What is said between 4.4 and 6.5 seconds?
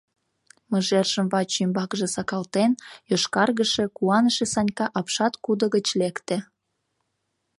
Санька апшат кудо гыч лекте.